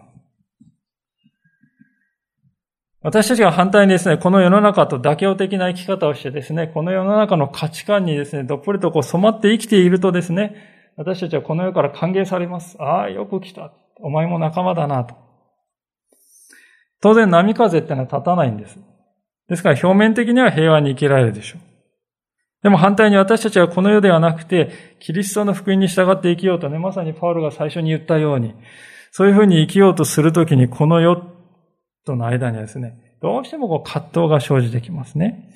[3.00, 10.56] 私たちが反対にですね、この世の中と妥協的な生き方をしてですね、この世の中の価値観にですね、どっぷりとこう染まって生きているとですね、
[10.96, 12.76] 私たちはこの世から歓迎されます。
[12.80, 13.72] ああ、よく来た。
[14.00, 15.14] お前も仲間だなと。
[17.00, 18.76] 当然波風ってのは立たないんです。
[19.48, 21.60] ですから表面的には平和に生きられるでしょう。
[22.64, 28.54] でも反対に私たちはこの世ではなくて、キリストの福音に従って生きようとね、まさにパウロが最初に言ったように、
[29.12, 31.37] そういうふうに生きようとするときに、この世
[32.08, 35.50] との間にはですね、どうしてもこう葛藤が生じてきますね。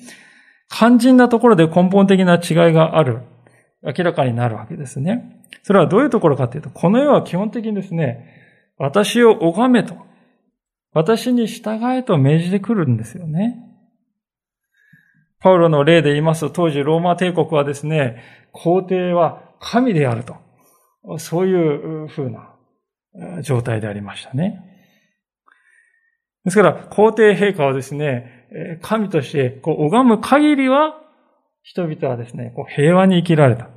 [0.69, 3.21] 肝心なところで根本的な違いがある、
[3.81, 5.41] 明らかになるわけですね。
[5.63, 8.41] それはどういうところかというと、この世は基本的にですね、
[8.77, 9.95] 私を拝めと、
[10.93, 13.59] 私に従えと命じてくるんですよね。
[15.39, 20.35] パウロの例で言いますと、当時ローマ帝国はですね、皇帝は神であると。
[21.17, 22.53] そういう風な
[23.41, 24.72] 状態でありましたね。
[26.45, 30.99] ですから、皇帝陛下はですね、神としてこう拝む限りは、
[31.63, 33.69] 人々はですね、こう平和に生きられた。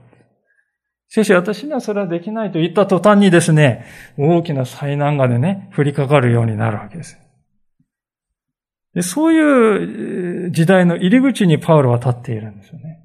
[1.09, 3.87] しかし私にはそれはできないと言った途端にですね、
[4.19, 7.19] 大きな災難がでね、降りかかるようになるわけです。
[8.95, 12.99] でそういう時代の入り口にパウロは立っているんですよね。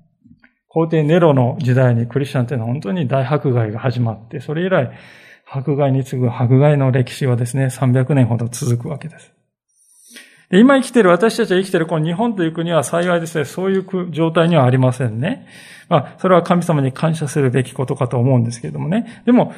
[0.67, 4.89] 皇帝ネロの時代にクリスチャンというのは本当に大迫害が始まって、それ以来、
[5.45, 9.33] 迫害に次ぐ迫害の歴史はですね、300年ほど続くわけです。
[10.51, 15.47] で今生きてる、私たちが生きてるこの日本という国は幸いですね、そういう状態にはありませんね。
[15.87, 19.23] まあ、それは神様に感謝するべきことかと思うんですけれどもね。
[19.25, 19.53] でも、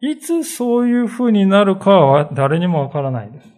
[0.00, 3.48] いつそういう風になるかは誰にもわからないです。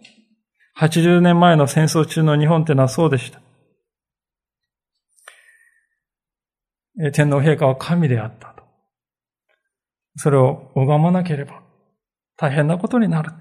[0.79, 3.39] 80年前の戦争中の日本っていうのはそうでした。
[7.11, 8.63] 天皇陛下は神であったと。
[10.15, 11.61] それを拝まなければ
[12.35, 13.31] 大変なことになる。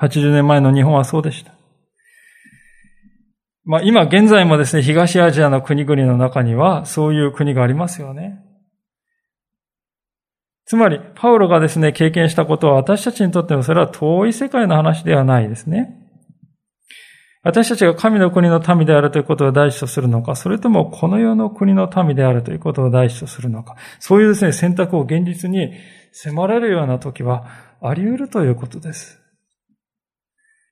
[0.00, 1.52] 80年前の日本はそうでした。
[3.64, 8.40] まあ今現在もですね、東アジアの国々の中にはそういう国がありますよね。
[10.66, 16.00] つまり、パウロがですね、経験したことは私たちにとってもそれは遠い世界の話ではないですね。
[17.42, 25.72] 私たちが神の国の民であるということを第一とするのか、それともこの世の国の民であるということを第一とするのか、そういうですね、選択を現実に
[26.12, 27.46] 迫られるような時は
[27.82, 29.23] あり得るということです。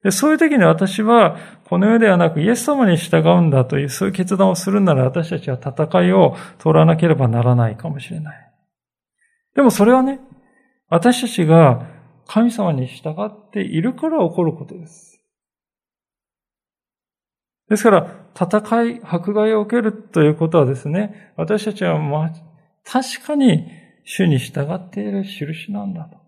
[0.03, 8.53] でそういう時に私は、この世ではなくイエス様に従うんだという、そういう決断をするなら私たちは戦いを通らなければならないかもしれない。
[9.55, 10.21] でもそれはね、
[10.89, 11.87] 私たちが
[12.27, 15.13] 神様に従っているから起こることです。
[17.69, 22.31] ですから、戦い、迫害を受けるということはですね、私たちはま、
[22.85, 23.67] 確かに
[24.05, 26.22] 主に従っている印なんだと。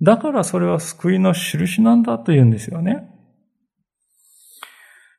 [0.00, 3.08] だからそれは救いの印なんだと言うんですよね。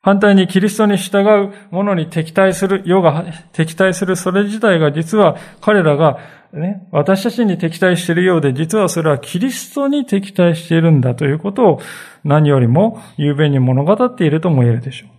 [0.01, 6.19] 反対にキリストに従うものに敵対する、世が敵対するそれ自体が実は彼らが
[6.53, 11.81] ね、私たちに敵対しているようで、実はそれはキリストに敵対しているんだということを
[12.23, 15.09] 何よりも雄弁に物語っているとも言えるでしょう。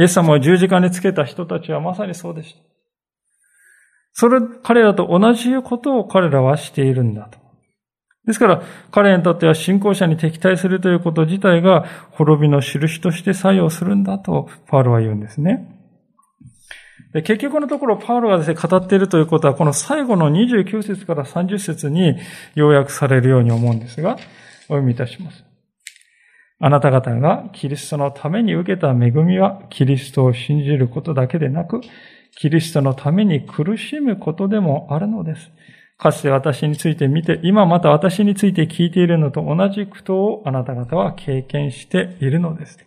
[0.00, 2.60] イエス様を十字架につけた人たちはまさにそうでした。
[4.12, 7.43] それ、彼らと同じことを彼らはしているんだと。
[8.26, 15.70] ですから、彼にとっては信仰者に敵対するということ自体が滅びの印として作用するんだと、パウロは言うんですね。
[17.12, 22.16] で結局のところ、パウロがですね、語っているということは、この最後の29節から30節に
[22.54, 24.16] 要約されるように思うんですが、お
[24.74, 25.44] 読みいたします。
[26.60, 31.82] あなた方がキリストのために受けた恵みは、キリストを信じることだけでなく、
[32.36, 35.50] キリストのために苦しむことでもあるのです。
[36.04, 42.78] かつて私について見て、今また私について聞いているのと同じ苦闘をあなた方は経験しているのです。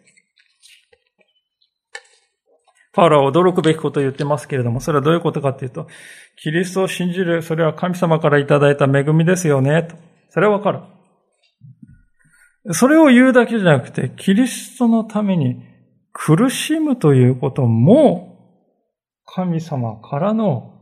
[2.93, 5.87] パウロは驚くべきことを言ってますけれども、それはどういうことかというと、
[6.35, 9.95] キリストを信じる、それは神様からいただいた恵みですよね、と。
[10.29, 10.81] それはわかる。
[12.75, 15.63] それを言うだけじゃなくて、キリストのために
[16.13, 18.61] 苦しむということも、
[19.25, 20.75] 神様からの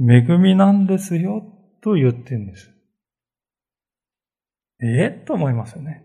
[0.00, 1.51] 恵みなんですよ
[1.82, 2.70] と言ってるんです。
[4.82, 5.10] え？
[5.10, 6.04] と思いますよね。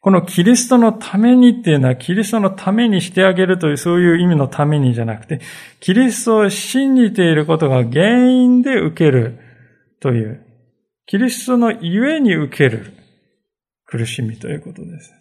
[0.00, 5.40] このキリストのためにっていうのは、キリストのためにしてあげるというそういう意味のためにじゃなくて、
[5.80, 9.40] キリストを信じていることが原因で受ける
[10.00, 10.46] という、
[11.06, 12.92] キリストのゆえに受ける
[13.84, 15.12] 苦しみということです。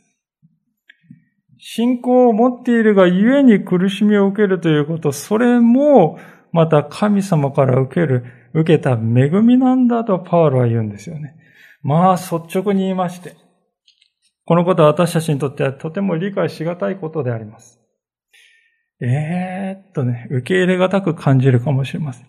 [1.58, 6.20] 信仰を持っているがゆえに苦しみを受けるということ、それも
[6.56, 11.36] また神様から受ける、受けた恵みなんだとパウロは言うんですよね。
[11.82, 13.36] まあ率直に言いまして、
[14.46, 17.82] このことは私たちにとってはとても理解しがたいことであります。
[19.02, 22.28] えー、っとね、受け入れがたく感じるかもしれません。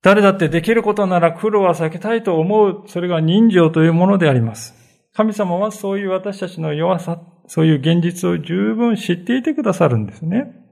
[0.00, 4.72] 誰だってできることなら苦労は避けたいと思う、それが人情というものであります。
[5.14, 10.63] 神様はそういう私たちの弱さ、そういう現実を十分知っていてくださるんですね。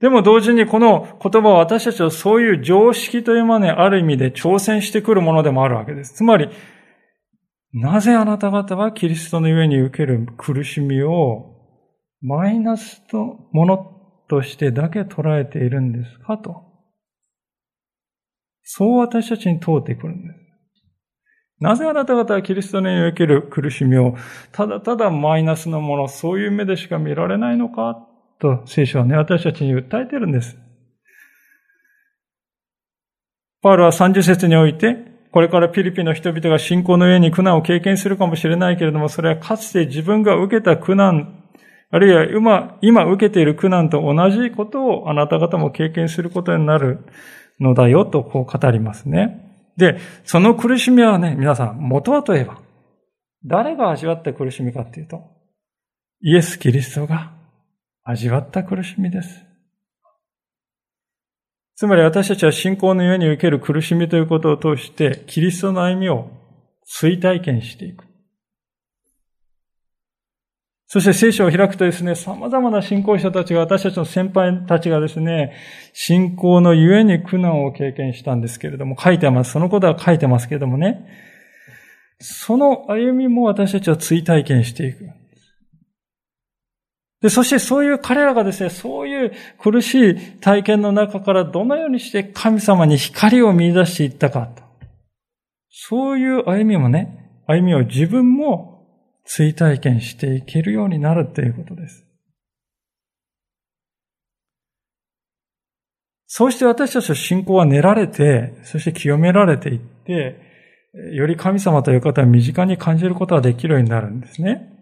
[0.00, 6.14] でも同時にこの言葉は私たちはそういう常識というものにある意味で挑戦してくるものでもあるわけです。
[6.14, 6.48] つまり、
[7.72, 11.54] なぜあなた方はキリストの上に受ける苦しみを
[12.20, 13.94] マイナスともの
[14.28, 16.62] としてだけ捉えているんですかと。
[18.62, 20.40] そう私たちに問うてくるんです。
[21.60, 24.16] なぜあなた方はキリストに受ける苦しみを
[24.52, 28.06] ただただマイナスのもの、そういう目でしか見られないのか
[28.44, 30.58] と聖書はね、私たちに訴えてるんです。
[33.62, 34.96] パウロは30節において、
[35.32, 41.42] これからピリピの人々が信仰の上に苦難を経験するかもしれないけれども、それはかつて自分が受けた苦難、
[41.90, 46.98] あるいは今、今受けている苦難と同じことをあなた方も経験することになる
[47.60, 49.40] のだよとこう語りますね。
[49.78, 52.60] で、その苦しみはね、皆さん、元はといえば、
[53.44, 55.22] 誰が味わった苦しみかっていうと、
[56.20, 57.33] イエス・キリストが
[58.04, 59.44] 味わった苦しみです。
[61.74, 66.30] つまり私たちは信仰の上に受ける苦しみということを通して、キリストの歩みを
[66.84, 68.04] 追体験していく。
[70.86, 75.56] そして聖書を開くとですね、様々な信仰者たちが、私たちの先輩たちがですね、
[75.92, 79.52] 信仰のゆえに苦難を経験したんですけれども、書いてます。
[79.52, 81.08] そのことは書いてますけれどもね、
[82.20, 85.08] その歩みも私たちは追体験していく。
[87.24, 94.62] で、そしてそういう彼らがですね、そういう苦しい体験の中からどのようにして神様に光を見出していったかと。
[95.70, 98.86] そういう歩みもね、歩みを自分も
[99.24, 102.04] 追体験していけるようになるということです。
[106.26, 110.38] そうして私たちの信仰は練られて、そして清められていって、
[111.14, 114.73] より神様という方を身近に感じることができるようになるんですね。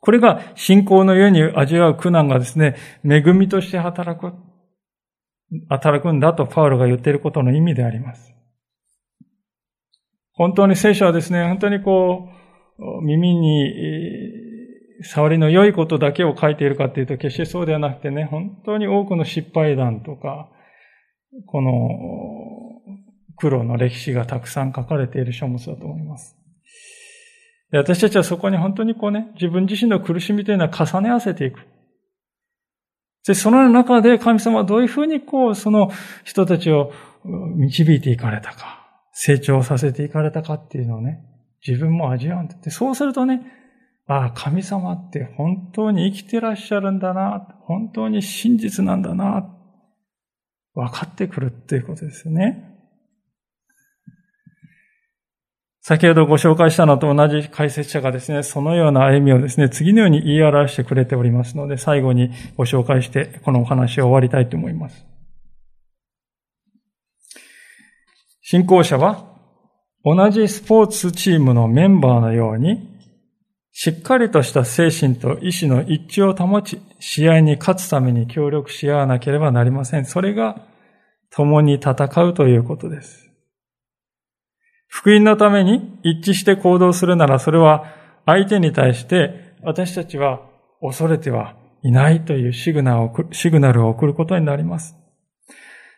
[0.00, 4.32] これが信仰の上に味わう苦難がですね、恵みとして働く、
[5.68, 8.34] 働くんだとパウロが言っていることの意味であります。
[10.32, 12.28] 本当に聖書はですね、本当にこ
[12.78, 13.74] う、耳に
[15.02, 20.48] 触りの良いことだけを書いているかというと決してそうではなくてね、本当に多くの失敗談とか、
[21.46, 21.72] この
[23.36, 26.39] 苦労の歴史がたくさん書かれている書物だと思います。
[27.72, 31.60] 私たちはそこに本当にこうね、自分自身の苦しみというのは重ね合わせていく。
[33.26, 35.90] で、その中で神様はどういうふうにこう、その
[36.24, 36.92] 人たちを
[37.24, 41.20] 導いていかれたか、成長させていかれたかっていうのをね、
[41.66, 42.70] 自分も味わうんだって。
[42.70, 43.42] そうするとね、
[44.06, 49.54] ああ、神様って本当に生きてらっしゃるんだな、本当に真実なんだな、
[50.74, 52.79] 分かってくるっていうことですね。
[55.82, 65.06] 先ほどご紹介したのと同じ解説者がですね、そのような歩みをですね、次のように言い表してくれておりますので、最後にご紹介して、このお話を終わりたいと思います。
[68.42, 69.24] 信仰者は、
[70.04, 72.90] 同じスポーツチームのメンバーのように、
[73.72, 80.04] しっかりとした精神と意志の一致を保ち、試合に勝つために協力し合わなければなりません。
[80.04, 80.60] それが、
[81.30, 81.92] 共に戦
[82.24, 83.29] うということです。
[84.92, 87.84] 福音のために一致して行動するなら、それは
[88.26, 90.40] 相手に対して私たちは
[90.82, 92.98] 恐れてはいないというシグナ
[93.72, 94.96] ルを送ることになります。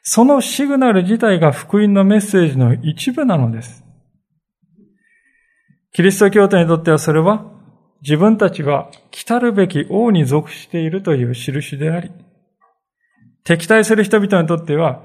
[0.03, 3.83] そのシグナル自体が福音のメッセージの一部なのです。
[5.95, 7.51] キリスト教徒にとってはそれは
[8.03, 12.13] 自分たちは来たるべき王に属しているという印であり、
[13.43, 15.03] 敵対する人々にとっては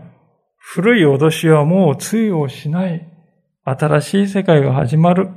[0.58, 3.17] 古い脅しはもう通用しない
[3.70, 5.30] 新しい世界が始まる。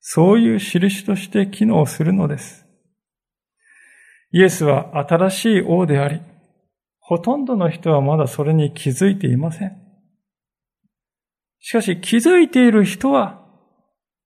[0.00, 2.66] そういう印として機能するのです。
[4.32, 6.20] イエスは新しい王であり、
[6.98, 9.72] ほとんどの人はまだそれに気づいていません。
[11.60, 13.42] しかし気づいている人は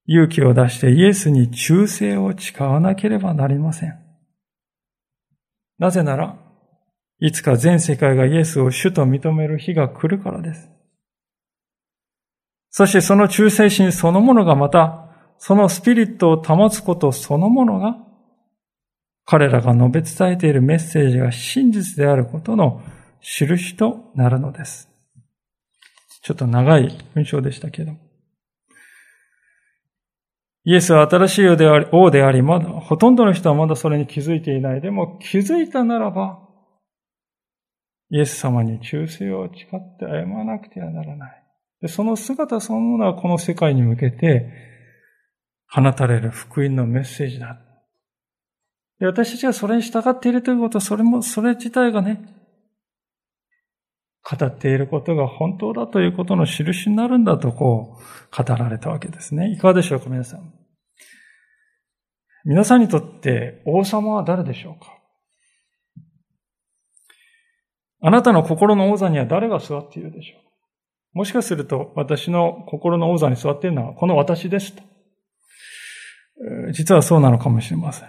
[0.06, 3.94] 勇気を出してイエスに忠誠を誓わなければなりません。
[5.78, 6.36] なぜなら、
[7.20, 10.74] いつか全世界がイエスを主と認める日が来るからです。
[12.77, 15.07] そしてその忠誠心そのものがまた、
[15.39, 17.99] そのスピリットを保つことそのものが、
[19.25, 22.83] 彼らが述べ伝えているメッセージが真実であることの
[23.20, 24.89] 印となるのです。
[26.20, 27.93] ちょっと長い文章でしたけど。
[30.64, 34.81] イエスは新しい王であり、王であり、まだ、ほとんどの人はまだそれに気づいていない。
[34.81, 36.41] でも気づいたならば、
[38.11, 41.43] イエス様に忠誠を誓って謝らなくてはならない。
[41.89, 44.51] その姿そのものはこの世界に向けて
[45.68, 47.61] 放たれる福音のメッセージだ。
[49.01, 52.22] で私たちがそれに従っているということは、それも、それ自体がね、
[54.22, 59.53] 語っていることが本当だということの印になるんだとこう語られたわけですね。
[59.53, 60.55] いかがでしょうか、皆さん。
[62.45, 64.99] 皆さんにとって王様は誰でしょうか？
[68.01, 70.41] あなたの心の王座には誰が座っているでしょう？
[71.14, 74.82] もしかすると私の心の王座に座っているのはこの私ですと。
[76.72, 78.08] 実はそうなのかもしれません。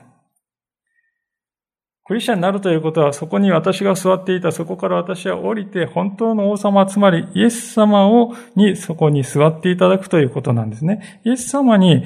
[2.08, 11.20] クリスチャンになるということは、そこに私が座っていた、そこから私は降りて、本当の王様、つまりイエス様を、に、そこに座っていただくということなんですね。
[11.24, 12.04] イエス様に、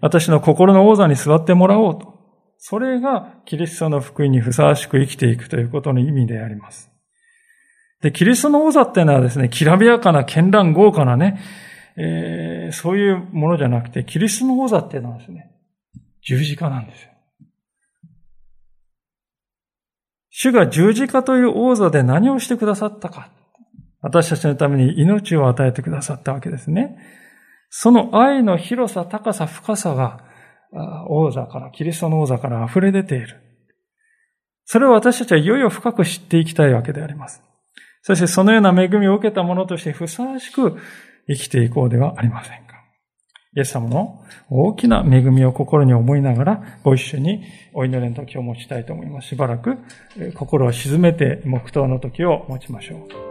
[0.00, 2.14] 私の心の王座に座ってもらおうと。
[2.58, 6.89] それがキリストの福音にふさわしく生きていくということの意味であります。
[8.02, 11.40] で、キリストの王座っていうのはですね、きらびやかな、絢爛豪華なね、
[11.96, 15.50] えー、そういうものじゃなくて、キリストの王座っていうのはですね、
[16.22, 17.10] 十字架なんですよ。
[20.30, 23.30] 主が十字架という王座で何をしてくださったか。
[24.00, 26.96] 私たちのために命を与えてくださったわけですね。
[27.68, 30.24] その愛の広さ、高さ、深さが、
[31.08, 33.40] 王座から、キリストの王座から溢れ出ている。
[34.64, 37.42] それを私たちはいよいよ深く知っていきたいわけであります。
[38.02, 40.78] そしてそのような恵みを受けた者としてふさわしく
[41.28, 42.70] 生きていこうではありませんか。
[43.56, 47.42] イエス様の大きな恵みを心に思いながら、ご一緒に
[47.74, 49.28] お祈りの時を持ちたいと思います。
[49.28, 49.76] しばらく
[50.34, 52.96] 心を静めて黙祷の時を持ちましょ
[53.26, 53.29] う。